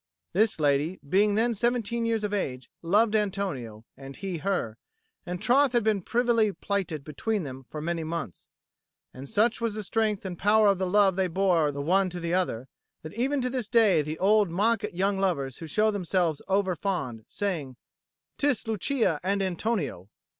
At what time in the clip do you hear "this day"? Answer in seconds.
13.51-14.01